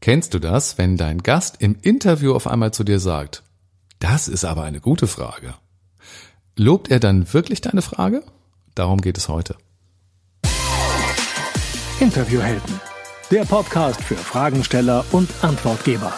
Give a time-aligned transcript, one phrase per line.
[0.00, 3.42] Kennst du das, wenn dein Gast im Interview auf einmal zu dir sagt,
[3.98, 5.52] das ist aber eine gute Frage?
[6.56, 8.22] Lobt er dann wirklich deine Frage?
[8.74, 9.56] Darum geht es heute.
[12.00, 12.80] Interviewhelden,
[13.30, 16.14] der Podcast für Fragensteller und Antwortgeber.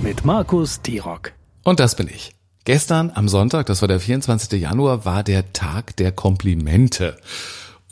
[0.00, 1.32] Mit Markus Tirock.
[1.64, 2.36] Und das bin ich.
[2.64, 4.60] Gestern am Sonntag, das war der 24.
[4.60, 7.16] Januar, war der Tag der Komplimente.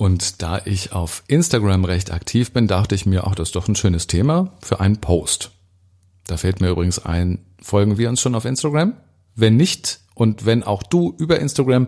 [0.03, 3.69] Und da ich auf Instagram recht aktiv bin, dachte ich mir, ach, das ist doch
[3.69, 5.53] ein schönes Thema für einen Post.
[6.27, 8.95] Da fällt mir übrigens ein, folgen wir uns schon auf Instagram?
[9.37, 11.87] Wenn nicht und wenn auch du über Instagram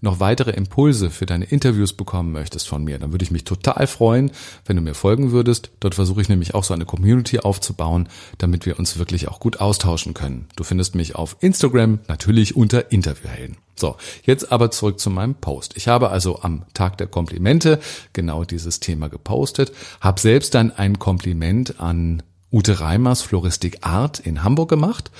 [0.00, 3.86] noch weitere Impulse für deine Interviews bekommen möchtest von mir, dann würde ich mich total
[3.86, 4.32] freuen,
[4.66, 5.70] wenn du mir folgen würdest.
[5.78, 8.08] Dort versuche ich nämlich auch so eine Community aufzubauen,
[8.38, 10.48] damit wir uns wirklich auch gut austauschen können.
[10.56, 13.56] Du findest mich auf Instagram natürlich unter Interviewhelden.
[13.82, 15.76] So, jetzt aber zurück zu meinem Post.
[15.76, 17.80] Ich habe also am Tag der Komplimente
[18.12, 24.44] genau dieses Thema gepostet, habe selbst dann ein Kompliment an Ute Reimers Floristik Art in
[24.44, 25.10] Hamburg gemacht,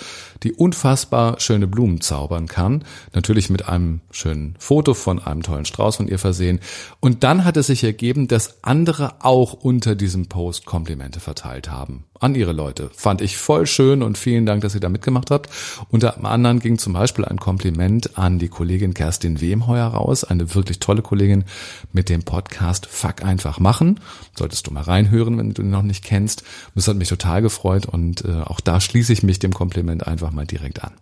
[0.42, 2.84] die unfassbar schöne Blumen zaubern kann.
[3.14, 6.60] Natürlich mit einem schönen Foto von einem tollen Strauß von ihr versehen.
[7.00, 12.04] Und dann hat es sich ergeben, dass andere auch unter diesem Post Komplimente verteilt haben.
[12.20, 12.90] An ihre Leute.
[12.94, 15.50] Fand ich voll schön und vielen Dank, dass ihr da mitgemacht habt.
[15.90, 20.22] Unter anderem ging zum Beispiel ein Kompliment an die Kollegin Kerstin Wemheuer raus.
[20.22, 21.44] Eine wirklich tolle Kollegin
[21.92, 23.98] mit dem Podcast Fuck einfach machen.
[24.38, 26.44] Solltest du mal reinhören, wenn du ihn noch nicht kennst.
[26.76, 30.30] Das hat mich total gefreut und äh, auch da schließe ich mich dem Kompliment einfach
[30.30, 30.92] mal direkt an.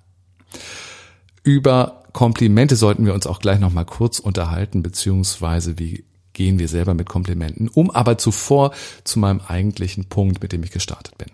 [1.43, 6.69] Über Komplimente sollten wir uns auch gleich noch mal kurz unterhalten, beziehungsweise wie gehen wir
[6.69, 8.73] selber mit Komplimenten um, aber zuvor
[9.05, 11.29] zu meinem eigentlichen Punkt, mit dem ich gestartet bin.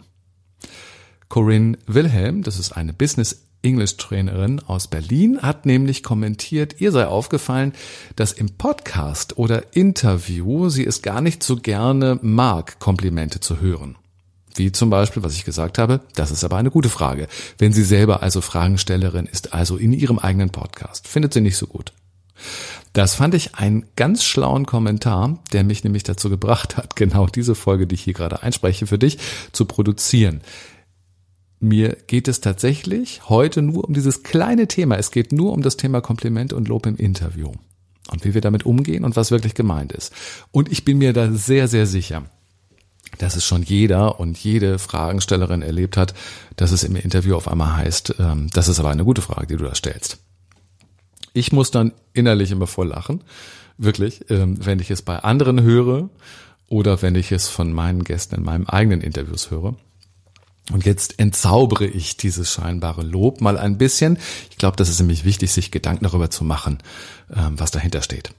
[1.28, 7.06] Corinne Wilhelm, das ist eine Business English Trainerin aus Berlin, hat nämlich kommentiert, ihr sei
[7.06, 7.72] aufgefallen,
[8.14, 13.96] dass im Podcast oder Interview sie es gar nicht so gerne mag, Komplimente zu hören.
[14.56, 17.28] Wie zum Beispiel, was ich gesagt habe, das ist aber eine gute Frage.
[17.58, 21.66] Wenn sie selber also Fragenstellerin ist, also in ihrem eigenen Podcast, findet sie nicht so
[21.66, 21.92] gut.
[22.92, 27.54] Das fand ich einen ganz schlauen Kommentar, der mich nämlich dazu gebracht hat, genau diese
[27.54, 29.18] Folge, die ich hier gerade einspreche, für dich
[29.52, 30.40] zu produzieren.
[31.58, 34.96] Mir geht es tatsächlich heute nur um dieses kleine Thema.
[34.96, 37.52] Es geht nur um das Thema Kompliment und Lob im Interview
[38.10, 40.12] und wie wir damit umgehen und was wirklich gemeint ist.
[40.52, 42.24] Und ich bin mir da sehr, sehr sicher,
[43.18, 46.14] dass es schon jeder und jede Fragenstellerin erlebt hat,
[46.56, 49.56] dass es im Interview auf einmal heißt, ähm, das ist aber eine gute Frage, die
[49.56, 50.18] du da stellst.
[51.32, 53.22] Ich muss dann innerlich immer voll lachen,
[53.78, 56.08] wirklich, ähm, wenn ich es bei anderen höre
[56.68, 59.76] oder wenn ich es von meinen Gästen in meinem eigenen Interviews höre.
[60.72, 64.18] Und jetzt entzaubere ich dieses scheinbare Lob mal ein bisschen.
[64.50, 66.78] Ich glaube, das ist nämlich wichtig, sich Gedanken darüber zu machen,
[67.34, 68.32] ähm, was dahinter steht.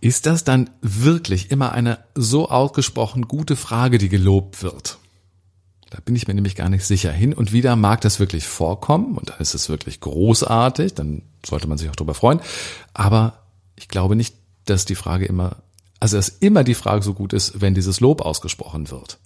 [0.00, 4.98] Ist das dann wirklich immer eine so ausgesprochen gute Frage, die gelobt wird?
[5.90, 7.12] Da bin ich mir nämlich gar nicht sicher.
[7.12, 11.66] Hin und wieder mag das wirklich vorkommen und dann ist es wirklich großartig, dann sollte
[11.66, 12.40] man sich auch darüber freuen.
[12.94, 13.42] Aber
[13.76, 15.56] ich glaube nicht, dass die Frage immer,
[15.98, 19.18] also dass immer die Frage so gut ist, wenn dieses Lob ausgesprochen wird.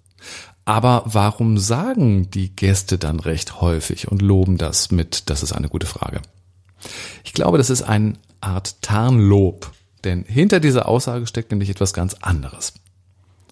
[0.64, 5.68] Aber warum sagen die Gäste dann recht häufig und loben das mit, das ist eine
[5.68, 6.22] gute Frage?
[7.22, 9.70] Ich glaube, das ist eine Art Tarnlob
[10.04, 12.74] denn hinter dieser Aussage steckt nämlich etwas ganz anderes.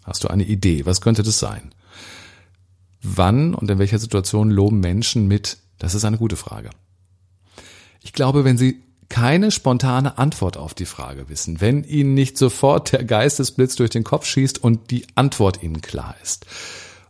[0.04, 0.84] Hast du eine Idee?
[0.86, 1.74] Was könnte das sein?
[3.02, 5.58] Wann und in welcher Situation loben Menschen mit?
[5.78, 6.70] Das ist eine gute Frage.
[8.02, 12.92] Ich glaube, wenn sie keine spontane Antwort auf die Frage wissen, wenn ihnen nicht sofort
[12.92, 16.46] der Geistesblitz durch den Kopf schießt und die Antwort ihnen klar ist.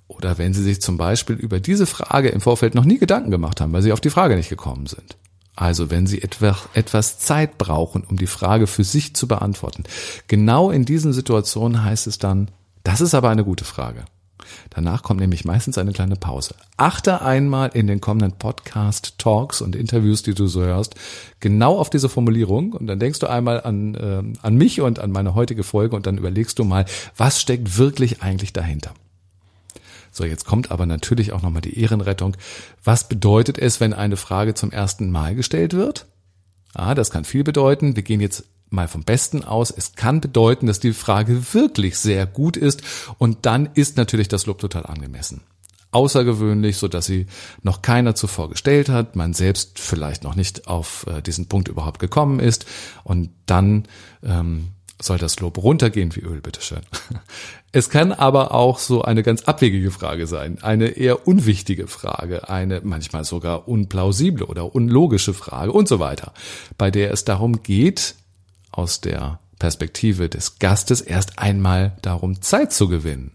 [0.08, 3.60] Oder wenn sie sich zum Beispiel über diese Frage im Vorfeld noch nie Gedanken gemacht
[3.60, 5.16] haben, weil sie auf die Frage nicht gekommen sind.
[5.54, 9.84] Also wenn Sie etwas Zeit brauchen, um die Frage für sich zu beantworten.
[10.26, 12.50] Genau in diesen Situationen heißt es dann,
[12.84, 14.04] das ist aber eine gute Frage.
[14.70, 16.54] Danach kommt nämlich meistens eine kleine Pause.
[16.76, 20.94] Achte einmal in den kommenden Podcast, Talks und Interviews, die du so hörst,
[21.40, 25.12] genau auf diese Formulierung und dann denkst du einmal an, äh, an mich und an
[25.12, 26.86] meine heutige Folge und dann überlegst du mal,
[27.16, 28.94] was steckt wirklich eigentlich dahinter.
[30.12, 32.36] So, jetzt kommt aber natürlich auch nochmal die Ehrenrettung.
[32.84, 36.06] Was bedeutet es, wenn eine Frage zum ersten Mal gestellt wird?
[36.74, 37.96] Ah, das kann viel bedeuten.
[37.96, 39.70] Wir gehen jetzt mal vom Besten aus.
[39.70, 42.82] Es kann bedeuten, dass die Frage wirklich sehr gut ist
[43.18, 45.42] und dann ist natürlich das Lob total angemessen.
[45.90, 47.26] Außergewöhnlich, so dass sie
[47.62, 51.98] noch keiner zuvor gestellt hat, man selbst vielleicht noch nicht auf äh, diesen Punkt überhaupt
[51.98, 52.64] gekommen ist
[53.04, 53.84] und dann
[54.22, 54.68] ähm,
[55.04, 56.80] soll das Lob runtergehen wie Öl, bitteschön.
[57.74, 62.82] Es kann aber auch so eine ganz abwegige Frage sein, eine eher unwichtige Frage, eine
[62.84, 66.34] manchmal sogar unplausible oder unlogische Frage und so weiter,
[66.76, 68.14] bei der es darum geht,
[68.72, 73.30] aus der Perspektive des Gastes erst einmal darum Zeit zu gewinnen.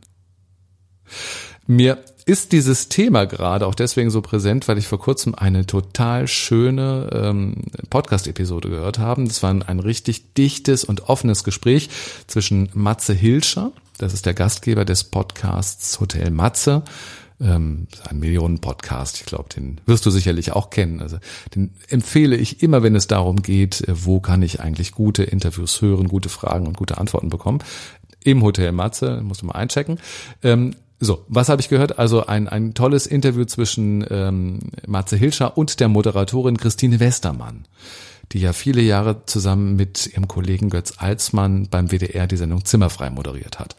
[1.65, 1.97] Mir
[2.27, 7.09] ist dieses Thema gerade auch deswegen so präsent, weil ich vor kurzem eine total schöne
[7.13, 7.56] ähm,
[7.89, 9.24] Podcast-Episode gehört habe.
[9.24, 11.89] Das war ein, ein richtig dichtes und offenes Gespräch
[12.27, 16.83] zwischen Matze Hilscher, das ist der Gastgeber des Podcasts Hotel Matze,
[17.39, 19.21] ähm, ein Millionen-Podcast.
[19.21, 21.01] Ich glaube, den wirst du sicherlich auch kennen.
[21.01, 21.19] Also
[21.56, 25.81] den empfehle ich immer, wenn es darum geht, äh, wo kann ich eigentlich gute Interviews
[25.81, 27.59] hören, gute Fragen und gute Antworten bekommen.
[28.21, 30.00] Im Hotel Matze, musst du mal einchecken.
[30.44, 31.99] Ähm, so, was habe ich gehört?
[31.99, 37.67] Also ein, ein tolles Interview zwischen ähm, Matze Hilscher und der Moderatorin Christine Westermann,
[38.31, 43.11] die ja viele Jahre zusammen mit ihrem Kollegen Götz Alsmann beim WDR die Sendung Zimmerfrei
[43.11, 43.75] moderiert hat.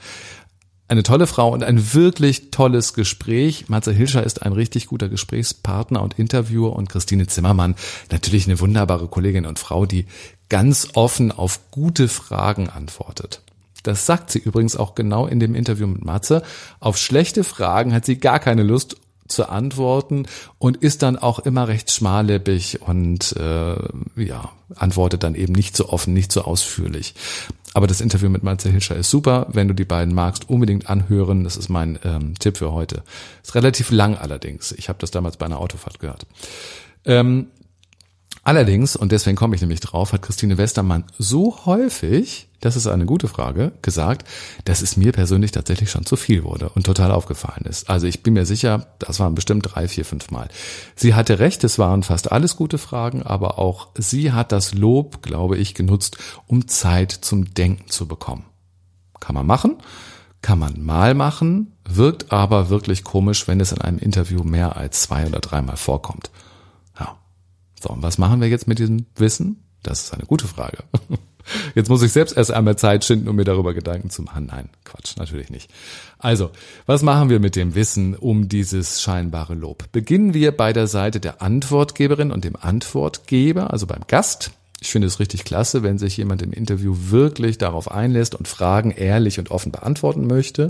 [0.87, 3.69] Eine tolle Frau und ein wirklich tolles Gespräch.
[3.69, 7.75] Matze Hilscher ist ein richtig guter Gesprächspartner und Interviewer und Christine Zimmermann
[8.11, 10.07] natürlich eine wunderbare Kollegin und Frau, die
[10.49, 13.43] ganz offen auf gute Fragen antwortet.
[13.89, 16.43] Das sagt sie übrigens auch genau in dem Interview mit Matze.
[16.79, 18.97] Auf schlechte Fragen hat sie gar keine Lust
[19.29, 20.27] zu antworten
[20.59, 23.77] und ist dann auch immer recht schmallippig und äh,
[24.17, 27.15] ja, antwortet dann eben nicht so offen, nicht so ausführlich.
[27.73, 29.47] Aber das Interview mit Matze Hilscher ist super.
[29.51, 31.45] Wenn du die beiden magst, unbedingt anhören.
[31.45, 33.03] Das ist mein ähm, Tipp für heute.
[33.43, 34.73] Ist relativ lang allerdings.
[34.73, 36.27] Ich habe das damals bei einer Autofahrt gehört.
[37.05, 37.47] Ähm,
[38.49, 43.07] Allerdings, und deswegen komme ich nämlich drauf, hat Christine Westermann so häufig, das ist eine
[43.07, 44.29] gute Frage, gesagt,
[44.65, 47.89] dass es mir persönlich tatsächlich schon zu viel wurde und total aufgefallen ist.
[47.89, 50.49] Also ich bin mir sicher, das waren bestimmt drei, vier, fünf Mal.
[50.97, 55.23] Sie hatte recht, es waren fast alles gute Fragen, aber auch sie hat das Lob,
[55.23, 58.45] glaube ich, genutzt, um Zeit zum Denken zu bekommen.
[59.21, 59.77] Kann man machen,
[60.43, 65.03] kann man mal machen, wirkt aber wirklich komisch, wenn es in einem Interview mehr als
[65.03, 66.31] zwei oder dreimal vorkommt.
[67.81, 69.65] So, und was machen wir jetzt mit diesem Wissen?
[69.83, 70.79] Das ist eine gute Frage.
[71.75, 74.47] Jetzt muss ich selbst erst einmal Zeit schinden, um mir darüber Gedanken zu machen.
[74.47, 75.71] Nein, Quatsch, natürlich nicht.
[76.19, 76.51] Also,
[76.87, 79.91] was machen wir mit dem Wissen um dieses scheinbare Lob?
[79.93, 84.53] Beginnen wir bei der Seite der Antwortgeberin und dem Antwortgeber, also beim Gast.
[84.81, 88.93] Ich finde es richtig klasse, wenn sich jemand im Interview wirklich darauf einlässt und Fragen
[88.93, 90.69] ehrlich und offen beantworten möchte.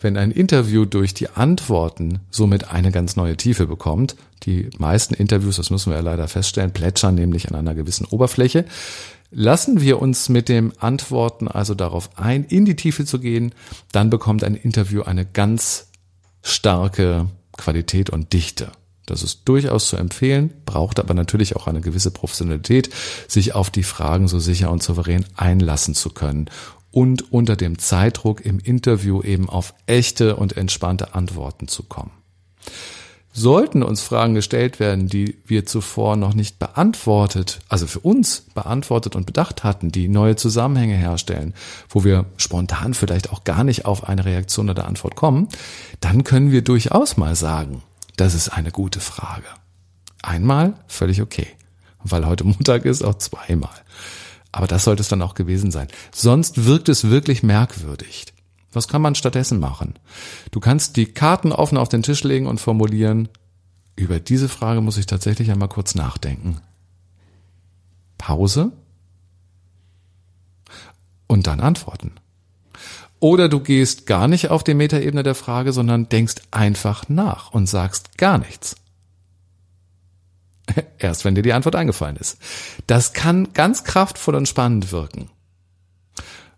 [0.00, 4.14] Wenn ein Interview durch die Antworten somit eine ganz neue Tiefe bekommt.
[4.44, 8.66] Die meisten Interviews, das müssen wir ja leider feststellen, plätschern nämlich an einer gewissen Oberfläche.
[9.30, 13.54] Lassen wir uns mit dem Antworten also darauf ein, in die Tiefe zu gehen,
[13.92, 15.88] dann bekommt ein Interview eine ganz
[16.42, 18.72] starke Qualität und Dichte.
[19.06, 22.90] Das ist durchaus zu empfehlen, braucht aber natürlich auch eine gewisse Professionalität,
[23.28, 26.48] sich auf die Fragen so sicher und souverän einlassen zu können
[26.90, 32.19] und unter dem Zeitdruck im Interview eben auf echte und entspannte Antworten zu kommen.
[33.32, 39.14] Sollten uns Fragen gestellt werden, die wir zuvor noch nicht beantwortet, also für uns beantwortet
[39.14, 41.54] und bedacht hatten, die neue Zusammenhänge herstellen,
[41.88, 45.48] wo wir spontan vielleicht auch gar nicht auf eine Reaktion oder Antwort kommen,
[46.00, 47.82] dann können wir durchaus mal sagen,
[48.16, 49.46] das ist eine gute Frage.
[50.22, 51.46] Einmal völlig okay.
[52.02, 53.70] Weil heute Montag ist, auch zweimal.
[54.52, 55.88] Aber das sollte es dann auch gewesen sein.
[56.12, 58.26] Sonst wirkt es wirklich merkwürdig.
[58.72, 59.94] Was kann man stattdessen machen?
[60.50, 63.28] Du kannst die Karten offen auf den Tisch legen und formulieren,
[63.96, 66.60] über diese Frage muss ich tatsächlich einmal kurz nachdenken.
[68.16, 68.72] Pause
[71.26, 72.12] und dann antworten.
[73.18, 77.66] Oder du gehst gar nicht auf die Metaebene der Frage, sondern denkst einfach nach und
[77.66, 78.76] sagst gar nichts.
[80.98, 82.38] Erst wenn dir die Antwort eingefallen ist.
[82.86, 85.30] Das kann ganz kraftvoll und spannend wirken.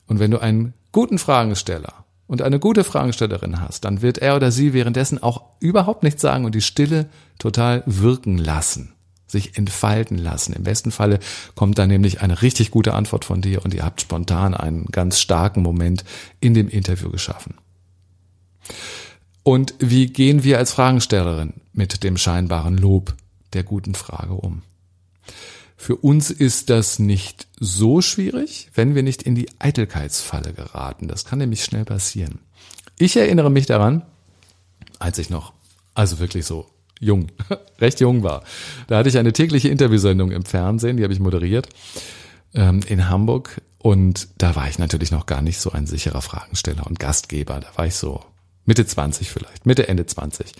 [0.06, 2.01] Und wenn du einen guten Fragesteller
[2.32, 6.46] und eine gute Fragestellerin hast, dann wird er oder sie währenddessen auch überhaupt nichts sagen
[6.46, 8.94] und die Stille total wirken lassen
[9.26, 10.52] sich entfalten lassen.
[10.52, 11.18] Im besten Falle
[11.54, 15.20] kommt da nämlich eine richtig gute Antwort von dir und ihr habt spontan einen ganz
[15.20, 16.04] starken Moment
[16.38, 17.54] in dem Interview geschaffen.
[19.42, 23.14] Und wie gehen wir als Fragestellerin mit dem scheinbaren Lob
[23.54, 24.60] der guten Frage um?
[25.82, 31.08] Für uns ist das nicht so schwierig, wenn wir nicht in die Eitelkeitsfalle geraten.
[31.08, 32.38] Das kann nämlich schnell passieren.
[33.00, 34.02] Ich erinnere mich daran,
[35.00, 35.54] als ich noch,
[35.92, 36.68] also wirklich so
[37.00, 37.32] jung,
[37.80, 38.44] recht jung war.
[38.86, 41.68] Da hatte ich eine tägliche Interviewsendung im Fernsehen, die habe ich moderiert
[42.54, 43.60] ähm, in Hamburg.
[43.78, 47.58] Und da war ich natürlich noch gar nicht so ein sicherer Fragensteller und Gastgeber.
[47.58, 48.24] Da war ich so
[48.66, 50.52] Mitte 20 vielleicht, Mitte, Ende 20.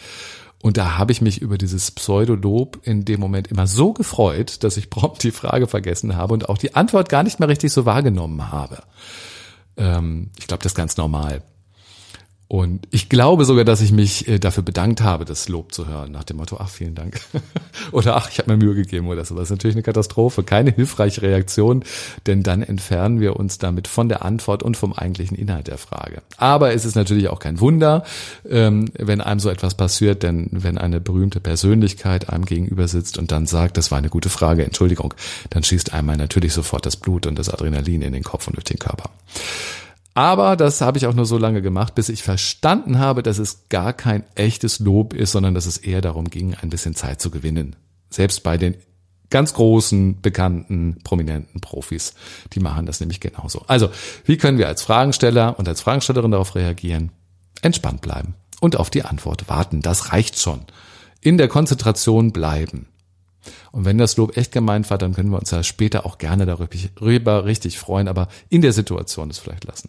[0.62, 4.76] Und da habe ich mich über dieses Pseudolob in dem Moment immer so gefreut, dass
[4.76, 7.84] ich prompt die Frage vergessen habe und auch die Antwort gar nicht mehr richtig so
[7.84, 8.84] wahrgenommen habe.
[9.76, 11.42] Ähm, ich glaube, das ist ganz normal.
[12.52, 16.12] Und ich glaube sogar, dass ich mich äh, dafür bedankt habe, das Lob zu hören,
[16.12, 17.18] nach dem Motto, ach, vielen Dank.
[17.92, 19.34] oder ach, ich habe mir Mühe gegeben oder so.
[19.34, 21.82] Das ist natürlich eine Katastrophe, keine hilfreiche Reaktion,
[22.26, 26.20] denn dann entfernen wir uns damit von der Antwort und vom eigentlichen Inhalt der Frage.
[26.36, 28.04] Aber es ist natürlich auch kein Wunder,
[28.46, 33.32] ähm, wenn einem so etwas passiert, denn wenn eine berühmte Persönlichkeit einem gegenüber sitzt und
[33.32, 35.14] dann sagt, das war eine gute Frage, Entschuldigung,
[35.48, 38.64] dann schießt einmal natürlich sofort das Blut und das Adrenalin in den Kopf und durch
[38.64, 39.08] den Körper.
[40.14, 43.68] Aber das habe ich auch nur so lange gemacht, bis ich verstanden habe, dass es
[43.70, 47.30] gar kein echtes Lob ist, sondern dass es eher darum ging, ein bisschen Zeit zu
[47.30, 47.76] gewinnen.
[48.10, 48.76] Selbst bei den
[49.30, 52.14] ganz großen, bekannten, prominenten Profis.
[52.52, 53.64] Die machen das nämlich genauso.
[53.66, 53.88] Also,
[54.26, 57.10] wie können wir als Fragensteller und als Fragenstellerin darauf reagieren?
[57.62, 59.80] Entspannt bleiben und auf die Antwort warten.
[59.80, 60.60] Das reicht schon.
[61.22, 62.88] In der Konzentration bleiben.
[63.72, 66.44] Und wenn das Lob echt gemeint war, dann können wir uns ja später auch gerne
[66.44, 69.88] darüber richtig freuen, aber in der Situation es vielleicht lassen.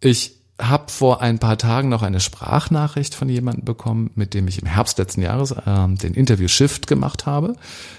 [0.00, 4.60] Ich habe vor ein paar Tagen noch eine Sprachnachricht von jemandem bekommen, mit dem ich
[4.60, 7.54] im Herbst letzten Jahres äh, den Interview Shift gemacht habe.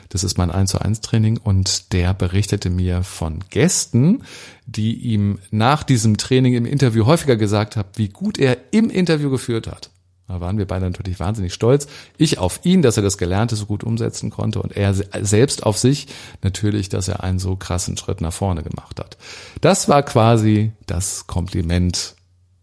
[0.10, 4.24] Das ist mein 1 zu 1 Training und der berichtete mir von Gästen,
[4.65, 9.29] die ihm nach diesem Training im Interview häufiger gesagt haben, wie gut er im Interview
[9.29, 9.89] geführt hat.
[10.29, 11.88] Da waren wir beide natürlich wahnsinnig stolz.
[12.19, 15.75] Ich auf ihn, dass er das Gelernte so gut umsetzen konnte und er selbst auf
[15.79, 16.05] sich
[16.43, 19.17] natürlich, dass er einen so krassen Schritt nach vorne gemacht hat.
[19.59, 22.13] Das war quasi das Kompliment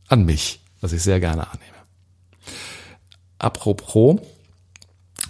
[0.07, 1.75] an mich, was ich sehr gerne annehme.
[3.41, 4.21] Apropos,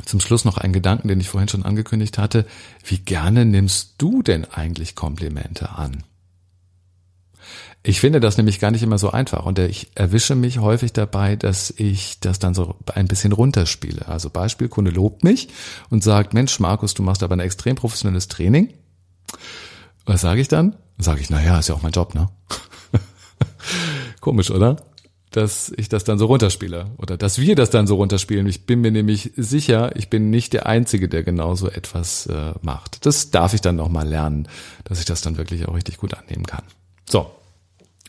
[0.04, 2.44] zum Schluss noch ein Gedanken, den ich vorhin schon angekündigt hatte.
[2.84, 6.04] Wie gerne nimmst du denn eigentlich Komplimente an?
[7.82, 11.36] Ich finde das nämlich gar nicht immer so einfach und ich erwische mich häufig dabei,
[11.36, 14.08] dass ich das dann so ein bisschen runterspiele.
[14.08, 15.48] Also Beispiel, Kunde lobt mich
[15.88, 18.74] und sagt, Mensch, Markus, du machst aber ein extrem professionelles Training.
[20.04, 20.74] Was sage ich dann?
[20.98, 22.28] Sage ich, na ja, ist ja auch mein Job, ne?
[24.20, 24.76] Komisch, oder?
[25.30, 28.48] Dass ich das dann so runterspiele oder dass wir das dann so runterspielen.
[28.48, 33.06] Ich bin mir nämlich sicher, ich bin nicht der Einzige, der genauso etwas äh, macht.
[33.06, 34.48] Das darf ich dann nochmal lernen,
[34.82, 36.64] dass ich das dann wirklich auch richtig gut annehmen kann.
[37.08, 37.30] So,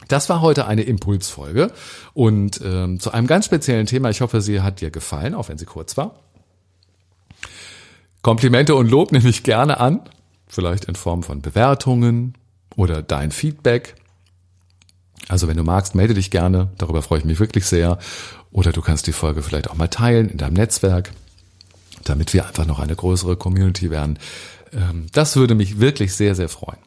[0.07, 1.71] das war heute eine Impulsfolge
[2.13, 4.09] und ähm, zu einem ganz speziellen Thema.
[4.09, 6.15] Ich hoffe, sie hat dir gefallen, auch wenn sie kurz war.
[8.21, 10.01] Komplimente und Lob nehme ich gerne an,
[10.47, 12.35] vielleicht in Form von Bewertungen
[12.75, 13.95] oder dein Feedback.
[15.27, 17.97] Also wenn du magst, melde dich gerne, darüber freue ich mich wirklich sehr.
[18.51, 21.11] Oder du kannst die Folge vielleicht auch mal teilen in deinem Netzwerk,
[22.05, 24.19] damit wir einfach noch eine größere Community werden.
[24.71, 26.79] Ähm, das würde mich wirklich sehr, sehr freuen.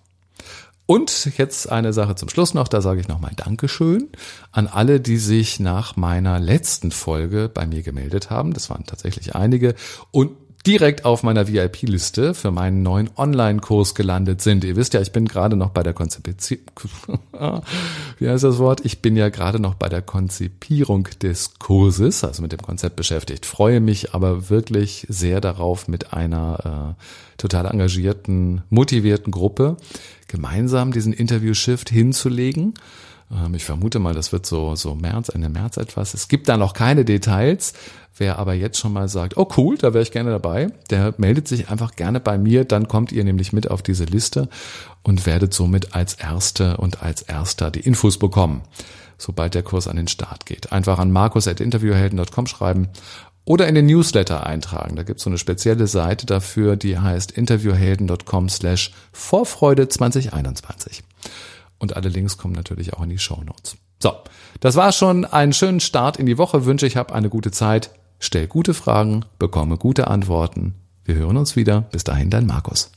[0.90, 4.08] Und jetzt eine Sache zum Schluss noch, da sage ich nochmal Dankeschön
[4.50, 8.54] an alle, die sich nach meiner letzten Folge bei mir gemeldet haben.
[8.54, 9.76] Das waren tatsächlich einige
[10.10, 10.32] und
[10.66, 14.62] direkt auf meiner VIP-Liste für meinen neuen Online-Kurs gelandet sind.
[14.64, 16.58] Ihr wisst ja, ich bin gerade noch bei der Konzeption,
[18.18, 18.84] wie heißt das Wort?
[18.84, 23.46] Ich bin ja gerade noch bei der Konzipierung des Kurses, also mit dem Konzept beschäftigt.
[23.46, 27.02] Freue mich aber wirklich sehr darauf, mit einer äh,
[27.38, 29.76] total engagierten, motivierten Gruppe
[30.28, 32.74] gemeinsam diesen Interview-Shift hinzulegen.
[33.32, 36.14] Ähm, ich vermute mal, das wird so, so März, Ende März etwas.
[36.14, 37.72] Es gibt da noch keine Details.
[38.16, 41.48] Wer aber jetzt schon mal sagt, oh cool, da wäre ich gerne dabei, der meldet
[41.48, 42.64] sich einfach gerne bei mir.
[42.64, 44.48] Dann kommt ihr nämlich mit auf diese Liste
[45.02, 48.62] und werdet somit als Erste und als Erster die Infos bekommen,
[49.16, 50.72] sobald der Kurs an den Start geht.
[50.72, 52.88] Einfach an markus.interviewhelden.com schreiben
[53.46, 54.96] oder in den Newsletter eintragen.
[54.96, 61.04] Da gibt's so eine spezielle Seite dafür, die heißt interviewhelden.com slash Vorfreude 2021.
[61.80, 63.76] Und alle Links kommen natürlich auch in die Show Notes.
[64.00, 64.12] So,
[64.60, 65.24] das war schon.
[65.24, 66.96] Einen schönen Start in die Woche wünsche ich.
[66.96, 67.90] Hab eine gute Zeit.
[68.20, 70.74] Stell gute Fragen, bekomme gute Antworten.
[71.04, 71.80] Wir hören uns wieder.
[71.80, 72.92] Bis dahin, dein Markus.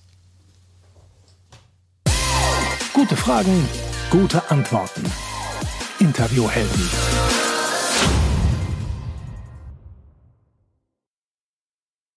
[2.93, 3.65] Gute Fragen,
[4.11, 5.03] gute Antworten.
[5.99, 7.32] Interviewhelden.